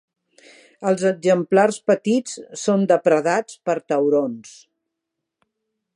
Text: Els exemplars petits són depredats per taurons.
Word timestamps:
Els 0.91 1.03
exemplars 1.09 1.77
petits 1.91 2.39
són 2.63 2.87
depredats 2.93 3.61
per 3.69 3.77
taurons. 3.93 4.59